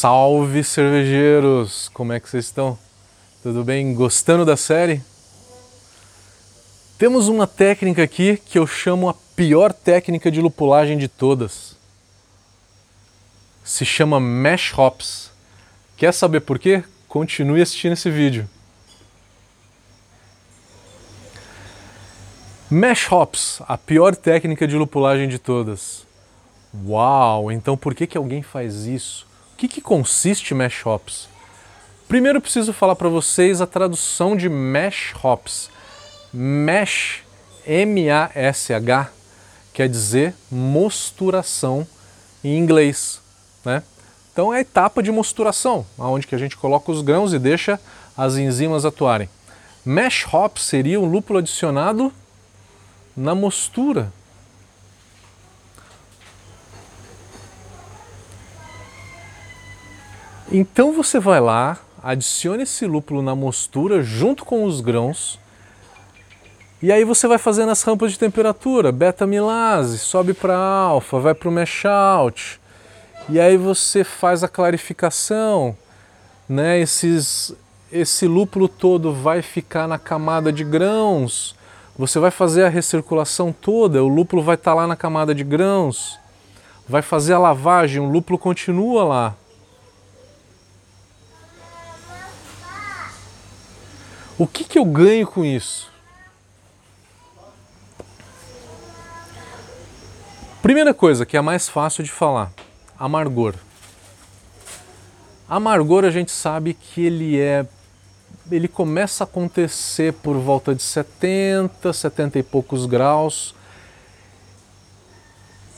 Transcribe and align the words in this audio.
Salve 0.00 0.62
cervejeiros! 0.62 1.88
Como 1.92 2.12
é 2.12 2.20
que 2.20 2.28
vocês 2.28 2.44
estão? 2.44 2.78
Tudo 3.42 3.64
bem? 3.64 3.92
Gostando 3.92 4.44
da 4.44 4.56
série? 4.56 5.02
Temos 6.96 7.26
uma 7.26 7.48
técnica 7.48 8.04
aqui 8.04 8.36
que 8.36 8.60
eu 8.60 8.64
chamo 8.64 9.08
a 9.08 9.14
pior 9.34 9.72
técnica 9.72 10.30
de 10.30 10.40
lupulagem 10.40 10.96
de 10.96 11.08
todas. 11.08 11.76
Se 13.64 13.84
chama 13.84 14.20
Mash 14.20 14.72
Hops. 14.78 15.32
Quer 15.96 16.14
saber 16.14 16.42
por 16.42 16.60
quê? 16.60 16.84
Continue 17.08 17.60
assistindo 17.60 17.94
esse 17.94 18.08
vídeo. 18.08 18.48
Mash 22.70 23.10
Hops, 23.10 23.60
a 23.66 23.76
pior 23.76 24.14
técnica 24.14 24.64
de 24.64 24.76
lupulagem 24.76 25.28
de 25.28 25.40
todas. 25.40 26.06
Uau, 26.86 27.50
então 27.50 27.76
por 27.76 27.96
que, 27.96 28.06
que 28.06 28.16
alguém 28.16 28.42
faz 28.42 28.86
isso? 28.86 29.26
Que, 29.58 29.66
que 29.66 29.80
consiste 29.80 30.54
Hops? 30.86 31.28
Primeiro 32.06 32.40
preciso 32.40 32.72
falar 32.72 32.94
para 32.94 33.08
vocês 33.08 33.60
a 33.60 33.66
tradução 33.66 34.36
de 34.36 34.48
Mash 34.48 35.12
Hops. 35.20 35.68
Mash, 36.32 37.24
M-A-S-H, 37.66 39.10
quer 39.74 39.88
dizer 39.88 40.32
mosturação 40.48 41.84
em 42.44 42.56
inglês. 42.56 43.20
Né? 43.64 43.82
Então 44.32 44.54
é 44.54 44.58
a 44.58 44.60
etapa 44.60 45.02
de 45.02 45.10
mosturação, 45.10 45.84
onde 45.98 46.28
que 46.28 46.36
a 46.36 46.38
gente 46.38 46.56
coloca 46.56 46.92
os 46.92 47.02
grãos 47.02 47.32
e 47.32 47.38
deixa 47.40 47.80
as 48.16 48.36
enzimas 48.36 48.84
atuarem. 48.84 49.28
Mash 49.84 50.24
Hops 50.32 50.62
seria 50.62 51.00
um 51.00 51.10
lúpulo 51.10 51.40
adicionado 51.40 52.12
na 53.16 53.34
mostura 53.34 54.12
Então 60.50 60.92
você 60.92 61.20
vai 61.20 61.40
lá, 61.40 61.78
adiciona 62.02 62.62
esse 62.62 62.86
lúpulo 62.86 63.20
na 63.20 63.34
mostura 63.34 64.02
junto 64.02 64.44
com 64.46 64.64
os 64.64 64.80
grãos 64.80 65.38
e 66.80 66.92
aí 66.92 67.04
você 67.04 67.26
vai 67.26 67.38
fazendo 67.38 67.70
as 67.70 67.82
rampas 67.82 68.12
de 68.12 68.18
temperatura, 68.18 68.92
beta-milase, 68.92 69.98
sobe 69.98 70.32
para 70.32 70.56
alfa, 70.56 71.18
vai 71.18 71.34
para 71.34 71.48
o 71.48 71.52
mash 71.52 71.84
out, 71.84 72.60
e 73.28 73.40
aí 73.40 73.56
você 73.56 74.04
faz 74.04 74.44
a 74.44 74.48
clarificação, 74.48 75.76
né? 76.48 76.78
Esses, 76.78 77.52
esse 77.90 78.28
lúpulo 78.28 78.68
todo 78.68 79.12
vai 79.12 79.42
ficar 79.42 79.88
na 79.88 79.98
camada 79.98 80.52
de 80.52 80.62
grãos, 80.62 81.56
você 81.98 82.20
vai 82.20 82.30
fazer 82.30 82.64
a 82.64 82.68
recirculação 82.68 83.52
toda, 83.52 84.04
o 84.04 84.08
lúpulo 84.08 84.40
vai 84.40 84.54
estar 84.54 84.70
tá 84.70 84.76
lá 84.76 84.86
na 84.86 84.94
camada 84.94 85.34
de 85.34 85.42
grãos, 85.42 86.16
vai 86.88 87.02
fazer 87.02 87.34
a 87.34 87.40
lavagem, 87.40 88.00
o 88.00 88.08
lúpulo 88.08 88.38
continua 88.38 89.02
lá. 89.02 89.34
O 94.38 94.46
que, 94.46 94.62
que 94.62 94.78
eu 94.78 94.84
ganho 94.84 95.26
com 95.26 95.44
isso? 95.44 95.90
Primeira 100.62 100.94
coisa, 100.94 101.26
que 101.26 101.36
é 101.36 101.40
a 101.40 101.42
mais 101.42 101.68
fácil 101.68 102.04
de 102.04 102.10
falar, 102.12 102.52
amargor. 102.96 103.56
Amargor 105.48 106.04
a 106.04 106.10
gente 106.10 106.30
sabe 106.30 106.72
que 106.74 107.04
ele 107.04 107.40
é 107.40 107.66
ele 108.50 108.68
começa 108.68 109.24
a 109.24 109.26
acontecer 109.26 110.12
por 110.12 110.36
volta 110.36 110.74
de 110.74 110.82
70, 110.82 111.92
70 111.92 112.38
e 112.38 112.42
poucos 112.42 112.86
graus. 112.86 113.54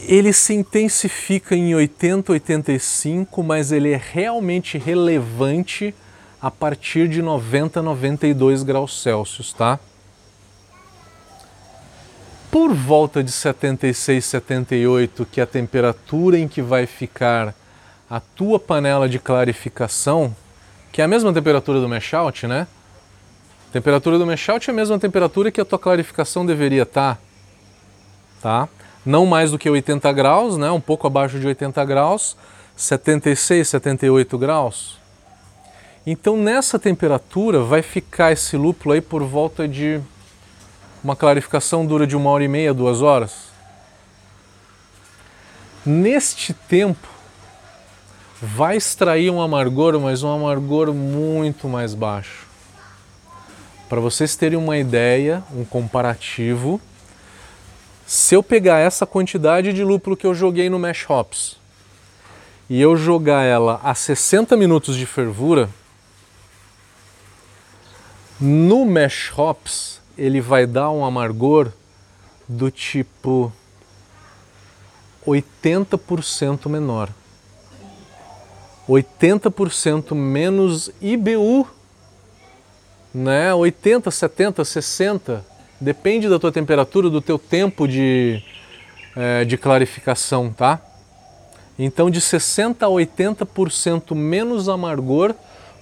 Ele 0.00 0.32
se 0.32 0.54
intensifica 0.54 1.54
em 1.54 1.74
80, 1.74 2.32
85, 2.32 3.42
mas 3.42 3.70
ele 3.70 3.92
é 3.92 4.00
realmente 4.02 4.78
relevante 4.78 5.94
a 6.46 6.50
partir 6.50 7.08
de 7.08 7.20
90 7.20 7.82
92 7.82 8.62
graus 8.62 9.02
Celsius, 9.02 9.52
tá? 9.52 9.80
Por 12.52 12.72
volta 12.72 13.20
de 13.20 13.32
76, 13.32 14.24
78, 14.24 15.26
que 15.26 15.40
é 15.40 15.42
a 15.42 15.46
temperatura 15.46 16.38
em 16.38 16.46
que 16.46 16.62
vai 16.62 16.86
ficar 16.86 17.52
a 18.08 18.20
tua 18.20 18.60
panela 18.60 19.08
de 19.08 19.18
clarificação, 19.18 20.36
que 20.92 21.02
é 21.02 21.04
a 21.04 21.08
mesma 21.08 21.32
temperatura 21.32 21.80
do 21.80 21.88
mash 21.88 22.14
out, 22.14 22.46
né? 22.46 22.68
Temperatura 23.72 24.16
do 24.16 24.24
mash 24.24 24.48
out 24.48 24.70
é 24.70 24.72
a 24.72 24.76
mesma 24.76 25.00
temperatura 25.00 25.50
que 25.50 25.60
a 25.60 25.64
tua 25.64 25.80
clarificação 25.80 26.46
deveria 26.46 26.84
estar, 26.84 27.20
tá? 28.40 28.68
Não 29.04 29.26
mais 29.26 29.50
do 29.50 29.58
que 29.58 29.68
80 29.68 30.12
graus, 30.12 30.56
né? 30.56 30.70
Um 30.70 30.80
pouco 30.80 31.08
abaixo 31.08 31.40
de 31.40 31.46
80 31.48 31.84
graus, 31.84 32.36
76, 32.76 33.66
78 33.66 34.38
graus. 34.38 35.05
Então 36.06 36.36
nessa 36.36 36.78
temperatura 36.78 37.62
vai 37.62 37.82
ficar 37.82 38.30
esse 38.30 38.56
lúpulo 38.56 38.94
aí 38.94 39.00
por 39.00 39.24
volta 39.24 39.66
de 39.66 40.00
uma 41.02 41.16
clarificação 41.16 41.84
dura 41.84 42.06
de 42.06 42.16
uma 42.16 42.30
hora 42.30 42.44
e 42.44 42.48
meia, 42.48 42.72
duas 42.72 43.02
horas. 43.02 43.46
Neste 45.84 46.54
tempo 46.54 47.08
vai 48.40 48.76
extrair 48.76 49.30
um 49.30 49.40
amargor, 49.40 49.98
mas 49.98 50.22
um 50.22 50.32
amargor 50.32 50.94
muito 50.94 51.68
mais 51.68 51.92
baixo. 51.92 52.46
Para 53.88 54.00
vocês 54.00 54.36
terem 54.36 54.58
uma 54.58 54.78
ideia, 54.78 55.42
um 55.52 55.64
comparativo, 55.64 56.80
se 58.06 58.32
eu 58.36 58.44
pegar 58.44 58.78
essa 58.78 59.04
quantidade 59.04 59.72
de 59.72 59.82
lúpulo 59.82 60.16
que 60.16 60.26
eu 60.26 60.34
joguei 60.34 60.70
no 60.70 60.78
Mash 60.78 61.04
Hops 61.08 61.56
e 62.70 62.80
eu 62.80 62.96
jogar 62.96 63.42
ela 63.42 63.80
a 63.82 63.92
60 63.92 64.56
minutos 64.56 64.96
de 64.96 65.06
fervura, 65.06 65.68
no 68.40 68.84
Mash 68.84 69.32
Hops, 69.36 70.00
ele 70.16 70.40
vai 70.40 70.66
dar 70.66 70.90
um 70.90 71.04
amargor 71.04 71.70
do 72.48 72.70
tipo 72.70 73.52
80% 75.26 76.68
menor. 76.68 77.10
80% 78.88 80.14
menos 80.14 80.90
IBU, 81.00 81.66
né? 83.12 83.52
80, 83.52 84.10
70, 84.10 84.64
60, 84.64 85.44
depende 85.80 86.28
da 86.28 86.38
tua 86.38 86.52
temperatura, 86.52 87.10
do 87.10 87.20
teu 87.20 87.38
tempo 87.38 87.88
de, 87.88 88.42
é, 89.16 89.44
de 89.44 89.56
clarificação, 89.56 90.52
tá? 90.52 90.80
Então 91.78 92.10
de 92.10 92.20
60 92.20 92.86
a 92.86 92.88
80% 92.88 94.14
menos 94.14 94.68
amargor 94.68 95.34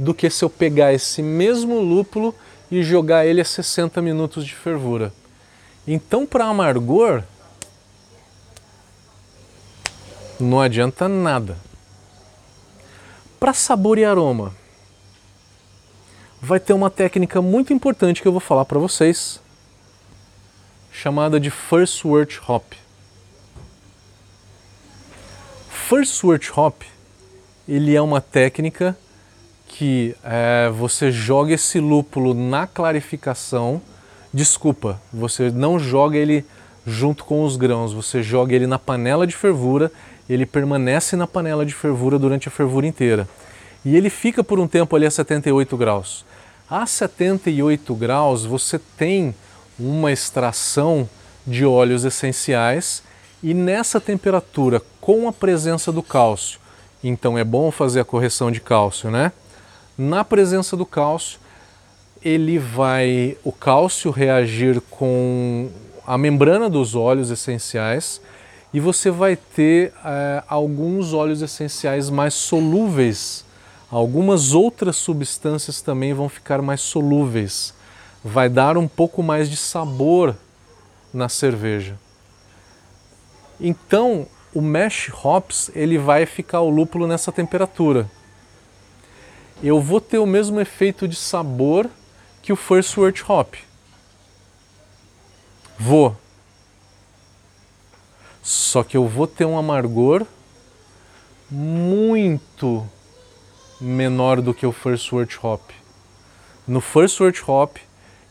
do 0.00 0.14
que 0.14 0.30
se 0.30 0.42
eu 0.42 0.48
pegar 0.48 0.94
esse 0.94 1.22
mesmo 1.22 1.78
lúpulo 1.78 2.34
e 2.70 2.82
jogar 2.82 3.26
ele 3.26 3.40
a 3.40 3.44
60 3.44 4.00
minutos 4.00 4.46
de 4.46 4.54
fervura. 4.54 5.12
Então, 5.86 6.24
para 6.24 6.46
amargor, 6.46 7.22
não 10.38 10.58
adianta 10.58 11.06
nada. 11.06 11.58
Para 13.38 13.52
sabor 13.52 13.98
e 13.98 14.04
aroma, 14.04 14.54
vai 16.40 16.58
ter 16.58 16.72
uma 16.72 16.88
técnica 16.88 17.42
muito 17.42 17.72
importante 17.72 18.22
que 18.22 18.28
eu 18.28 18.32
vou 18.32 18.40
falar 18.40 18.64
para 18.64 18.78
vocês, 18.78 19.38
chamada 20.90 21.38
de 21.38 21.50
First 21.50 22.06
Wort 22.06 22.38
Hop. 22.48 22.72
First 25.68 26.24
Wort 26.24 26.50
Hop, 26.56 26.82
ele 27.68 27.94
é 27.94 28.00
uma 28.00 28.20
técnica 28.20 28.96
que 29.70 30.16
é, 30.24 30.68
você 30.68 31.12
joga 31.12 31.54
esse 31.54 31.78
lúpulo 31.78 32.34
na 32.34 32.66
clarificação. 32.66 33.80
Desculpa, 34.34 35.00
você 35.12 35.48
não 35.48 35.78
joga 35.78 36.18
ele 36.18 36.44
junto 36.84 37.24
com 37.24 37.44
os 37.44 37.56
grãos, 37.56 37.92
você 37.92 38.20
joga 38.20 38.52
ele 38.52 38.66
na 38.66 38.80
panela 38.80 39.26
de 39.26 39.36
fervura, 39.36 39.90
ele 40.28 40.44
permanece 40.44 41.14
na 41.14 41.26
panela 41.26 41.64
de 41.64 41.72
fervura 41.72 42.18
durante 42.18 42.48
a 42.48 42.50
fervura 42.50 42.84
inteira. 42.84 43.28
E 43.84 43.96
ele 43.96 44.10
fica 44.10 44.42
por 44.42 44.58
um 44.58 44.66
tempo 44.66 44.96
ali 44.96 45.06
a 45.06 45.10
78 45.10 45.76
graus. 45.76 46.24
A 46.68 46.84
78 46.84 47.94
graus 47.94 48.44
você 48.44 48.78
tem 48.98 49.32
uma 49.78 50.10
extração 50.10 51.08
de 51.46 51.64
óleos 51.64 52.04
essenciais 52.04 53.04
e 53.40 53.54
nessa 53.54 54.00
temperatura, 54.00 54.82
com 55.00 55.28
a 55.28 55.32
presença 55.32 55.92
do 55.92 56.02
cálcio, 56.02 56.58
então 57.02 57.38
é 57.38 57.44
bom 57.44 57.70
fazer 57.70 58.00
a 58.00 58.04
correção 58.04 58.50
de 58.50 58.60
cálcio, 58.60 59.10
né? 59.10 59.32
Na 60.00 60.24
presença 60.24 60.78
do 60.78 60.86
cálcio, 60.86 61.38
ele 62.24 62.58
vai 62.58 63.36
o 63.44 63.52
cálcio 63.52 64.10
reagir 64.10 64.80
com 64.80 65.68
a 66.06 66.16
membrana 66.16 66.70
dos 66.70 66.94
óleos 66.94 67.30
essenciais 67.30 68.18
e 68.72 68.80
você 68.80 69.10
vai 69.10 69.36
ter 69.36 69.92
é, 70.02 70.42
alguns 70.48 71.12
óleos 71.12 71.42
essenciais 71.42 72.08
mais 72.08 72.32
solúveis. 72.32 73.44
Algumas 73.90 74.54
outras 74.54 74.96
substâncias 74.96 75.82
também 75.82 76.14
vão 76.14 76.30
ficar 76.30 76.62
mais 76.62 76.80
solúveis. 76.80 77.74
Vai 78.24 78.48
dar 78.48 78.78
um 78.78 78.88
pouco 78.88 79.22
mais 79.22 79.50
de 79.50 79.56
sabor 79.56 80.34
na 81.12 81.28
cerveja. 81.28 81.94
Então, 83.60 84.26
o 84.54 84.62
mash 84.62 85.12
hops 85.22 85.70
ele 85.74 85.98
vai 85.98 86.24
ficar 86.24 86.62
o 86.62 86.70
lúpulo 86.70 87.06
nessa 87.06 87.30
temperatura 87.30 88.08
eu 89.62 89.80
vou 89.80 90.00
ter 90.00 90.18
o 90.18 90.26
mesmo 90.26 90.60
efeito 90.60 91.06
de 91.06 91.16
sabor 91.16 91.88
que 92.42 92.52
o 92.52 92.56
First 92.56 92.96
Word 92.96 93.22
Hop. 93.28 93.54
Vou. 95.78 96.16
Só 98.42 98.82
que 98.82 98.96
eu 98.96 99.06
vou 99.06 99.26
ter 99.26 99.44
um 99.44 99.58
amargor 99.58 100.26
muito 101.50 102.86
menor 103.80 104.40
do 104.40 104.54
que 104.54 104.66
o 104.66 104.72
First 104.72 105.12
Word 105.12 105.38
Hop. 105.42 105.70
No 106.66 106.80
First 106.80 107.20
Word 107.20 107.42
Hop 107.46 107.76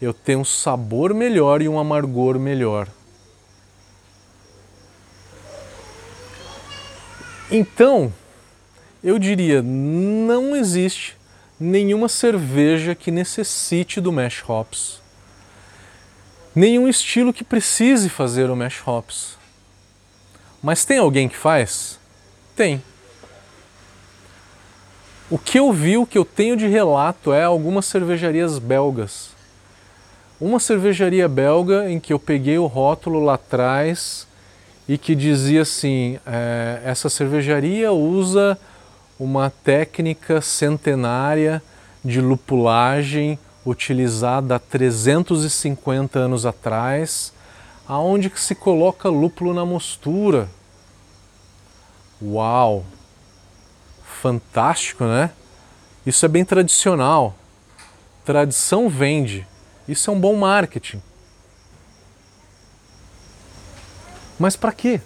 eu 0.00 0.12
tenho 0.12 0.40
um 0.40 0.44
sabor 0.44 1.14
melhor 1.14 1.62
e 1.62 1.68
um 1.68 1.78
amargor 1.78 2.38
melhor. 2.38 2.88
Então, 7.50 8.12
eu 9.06 9.20
diria, 9.20 9.62
não 9.62 10.56
existe 10.56 11.16
nenhuma 11.60 12.08
cerveja 12.08 12.92
que 12.92 13.12
necessite 13.12 14.00
do 14.00 14.12
mash 14.12 14.42
hops. 14.44 15.00
Nenhum 16.52 16.88
estilo 16.88 17.32
que 17.32 17.44
precise 17.44 18.08
fazer 18.08 18.50
o 18.50 18.56
mash 18.56 18.82
hops. 18.84 19.38
Mas 20.60 20.84
tem 20.84 20.98
alguém 20.98 21.28
que 21.28 21.36
faz? 21.36 22.00
Tem. 22.56 22.82
O 25.30 25.38
que 25.38 25.56
eu 25.56 25.72
vi, 25.72 25.96
o 25.96 26.04
que 26.04 26.18
eu 26.18 26.24
tenho 26.24 26.56
de 26.56 26.66
relato 26.66 27.32
é 27.32 27.44
algumas 27.44 27.86
cervejarias 27.86 28.58
belgas. 28.58 29.30
Uma 30.40 30.58
cervejaria 30.58 31.28
belga 31.28 31.88
em 31.88 32.00
que 32.00 32.12
eu 32.12 32.18
peguei 32.18 32.58
o 32.58 32.66
rótulo 32.66 33.20
lá 33.20 33.34
atrás 33.34 34.26
e 34.88 34.98
que 34.98 35.14
dizia 35.14 35.62
assim: 35.62 36.18
é, 36.26 36.80
essa 36.84 37.08
cervejaria 37.08 37.92
usa 37.92 38.58
uma 39.18 39.50
técnica 39.50 40.40
centenária 40.40 41.62
de 42.04 42.20
lupulagem 42.20 43.38
utilizada 43.64 44.56
há 44.56 44.58
350 44.58 46.18
anos 46.18 46.46
atrás, 46.46 47.32
aonde 47.88 48.30
que 48.30 48.40
se 48.40 48.54
coloca 48.54 49.08
lúpulo 49.08 49.52
na 49.52 49.64
mostura. 49.64 50.48
Uau! 52.22 52.84
Fantástico, 54.22 55.04
né? 55.04 55.30
Isso 56.04 56.24
é 56.24 56.28
bem 56.28 56.44
tradicional. 56.44 57.34
Tradição 58.24 58.88
vende. 58.88 59.46
Isso 59.88 60.10
é 60.10 60.12
um 60.12 60.20
bom 60.20 60.36
marketing. 60.36 61.02
Mas 64.38 64.56
para 64.56 64.72
quê? 64.72 65.00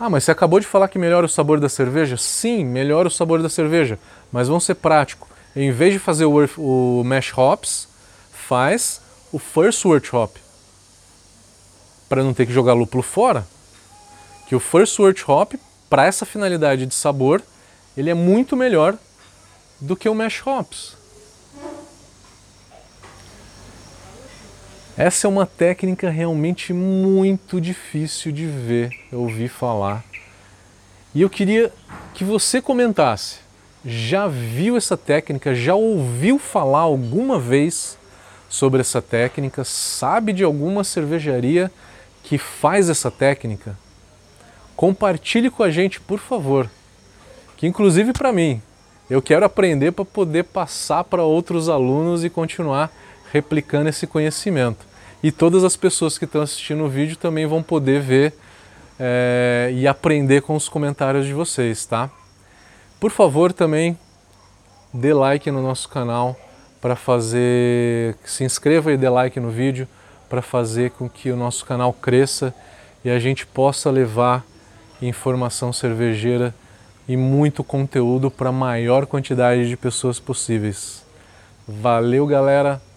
Ah, 0.00 0.08
mas 0.08 0.22
você 0.24 0.30
acabou 0.30 0.60
de 0.60 0.66
falar 0.66 0.86
que 0.88 0.98
melhora 0.98 1.26
o 1.26 1.28
sabor 1.28 1.58
da 1.58 1.68
cerveja? 1.68 2.16
Sim, 2.16 2.64
melhora 2.64 3.08
o 3.08 3.10
sabor 3.10 3.42
da 3.42 3.48
cerveja, 3.48 3.98
mas 4.30 4.46
vamos 4.46 4.64
ser 4.64 4.76
prático. 4.76 5.28
Em 5.56 5.72
vez 5.72 5.92
de 5.92 5.98
fazer 5.98 6.24
o, 6.24 6.48
o 6.56 7.02
mash 7.04 7.36
hops, 7.36 7.88
faz 8.30 9.00
o 9.32 9.38
first 9.40 9.84
wort 9.84 10.12
hop. 10.14 10.36
Para 12.08 12.22
não 12.22 12.32
ter 12.32 12.46
que 12.46 12.52
jogar 12.52 12.74
lúpulo 12.74 13.02
fora. 13.02 13.44
Que 14.46 14.54
o 14.54 14.60
first 14.60 14.98
wort 15.00 15.22
hop, 15.28 15.54
para 15.90 16.06
essa 16.06 16.24
finalidade 16.24 16.86
de 16.86 16.94
sabor, 16.94 17.42
ele 17.96 18.08
é 18.08 18.14
muito 18.14 18.56
melhor 18.56 18.96
do 19.80 19.96
que 19.96 20.08
o 20.08 20.14
mash 20.14 20.46
hops. 20.46 20.97
Essa 24.98 25.28
é 25.28 25.30
uma 25.30 25.46
técnica 25.46 26.10
realmente 26.10 26.72
muito 26.72 27.60
difícil 27.60 28.32
de 28.32 28.46
ver, 28.46 28.90
ouvir 29.12 29.46
falar. 29.46 30.04
E 31.14 31.22
eu 31.22 31.30
queria 31.30 31.72
que 32.14 32.24
você 32.24 32.60
comentasse. 32.60 33.36
Já 33.84 34.26
viu 34.26 34.76
essa 34.76 34.96
técnica? 34.96 35.54
Já 35.54 35.76
ouviu 35.76 36.36
falar 36.36 36.80
alguma 36.80 37.38
vez 37.38 37.96
sobre 38.48 38.80
essa 38.80 39.00
técnica? 39.00 39.62
Sabe 39.62 40.32
de 40.32 40.42
alguma 40.42 40.82
cervejaria 40.82 41.70
que 42.24 42.36
faz 42.36 42.90
essa 42.90 43.08
técnica? 43.08 43.78
Compartilhe 44.74 45.48
com 45.48 45.62
a 45.62 45.70
gente, 45.70 46.00
por 46.00 46.18
favor. 46.18 46.68
Que 47.56 47.68
inclusive 47.68 48.12
para 48.12 48.32
mim, 48.32 48.60
eu 49.08 49.22
quero 49.22 49.46
aprender 49.46 49.92
para 49.92 50.04
poder 50.04 50.42
passar 50.42 51.04
para 51.04 51.22
outros 51.22 51.68
alunos 51.68 52.24
e 52.24 52.28
continuar 52.28 52.90
replicando 53.32 53.88
esse 53.88 54.06
conhecimento. 54.06 54.86
E 55.22 55.32
todas 55.32 55.64
as 55.64 55.76
pessoas 55.76 56.16
que 56.16 56.24
estão 56.24 56.42
assistindo 56.42 56.84
o 56.84 56.88
vídeo 56.88 57.16
também 57.16 57.46
vão 57.46 57.62
poder 57.62 58.00
ver 58.00 58.34
é, 58.98 59.70
e 59.74 59.86
aprender 59.86 60.42
com 60.42 60.54
os 60.54 60.68
comentários 60.68 61.26
de 61.26 61.32
vocês, 61.32 61.84
tá? 61.86 62.10
Por 63.00 63.10
favor, 63.10 63.52
também 63.52 63.98
dê 64.92 65.12
like 65.12 65.50
no 65.50 65.62
nosso 65.62 65.88
canal 65.88 66.36
para 66.80 66.96
fazer, 66.96 68.16
se 68.24 68.44
inscreva 68.44 68.92
e 68.92 68.96
dê 68.96 69.08
like 69.08 69.38
no 69.40 69.50
vídeo 69.50 69.88
para 70.28 70.42
fazer 70.42 70.90
com 70.92 71.08
que 71.08 71.30
o 71.30 71.36
nosso 71.36 71.64
canal 71.64 71.92
cresça 71.92 72.54
e 73.04 73.10
a 73.10 73.18
gente 73.18 73.46
possa 73.46 73.90
levar 73.90 74.44
informação 75.00 75.72
cervejeira 75.72 76.54
e 77.08 77.16
muito 77.16 77.64
conteúdo 77.64 78.30
para 78.30 78.50
a 78.50 78.52
maior 78.52 79.06
quantidade 79.06 79.68
de 79.68 79.76
pessoas 79.76 80.20
possíveis. 80.20 81.04
Valeu, 81.66 82.26
galera! 82.26 82.87